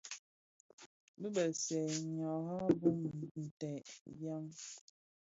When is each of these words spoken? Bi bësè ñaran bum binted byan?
Bi 1.19 1.27
bësè 1.35 1.79
ñaran 2.15 2.71
bum 2.79 2.99
binted 3.31 3.85
byan? 4.17 4.45